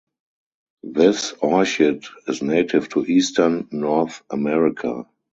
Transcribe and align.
This 0.81 1.33
orchid 1.43 2.05
is 2.27 2.41
native 2.41 2.89
to 2.89 3.05
eastern 3.05 3.67
North 3.71 4.23
America. 4.31 5.05